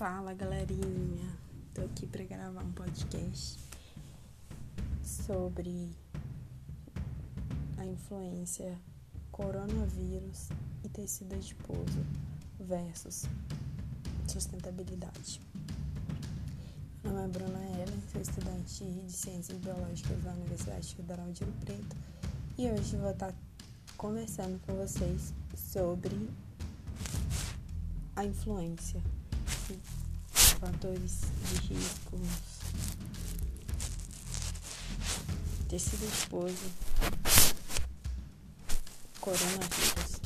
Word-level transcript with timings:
Fala 0.00 0.32
galerinha, 0.32 1.30
tô 1.74 1.82
aqui 1.82 2.06
para 2.06 2.24
gravar 2.24 2.62
um 2.62 2.72
podcast 2.72 3.58
sobre 5.02 5.90
a 7.76 7.84
influência 7.84 8.78
coronavírus 9.30 10.48
e 10.82 10.88
tecido 10.88 11.34
adiposo 11.34 12.02
versus 12.58 13.26
sustentabilidade. 14.26 15.38
Meu 17.04 17.12
nome 17.12 17.26
é 17.26 17.28
Bruna 17.28 17.62
Ellen, 17.62 18.02
sou 18.10 18.22
estudante 18.22 18.82
de 18.82 19.12
Ciências 19.12 19.58
Biológicas 19.58 20.18
da 20.22 20.32
Universidade 20.32 20.94
Federal 20.94 21.30
de 21.30 21.44
Rio 21.44 21.52
Preto 21.60 21.96
e 22.56 22.70
hoje 22.70 22.96
vou 22.96 23.10
estar 23.10 23.34
conversando 23.98 24.58
com 24.64 24.74
vocês 24.76 25.34
sobre 25.54 26.30
a 28.16 28.24
influência 28.24 29.02
fatores 30.60 31.20
de 31.48 31.74
risco, 31.74 32.18
tecido 35.68 36.06
exposto, 36.06 36.70
coronavírus. 39.20 40.19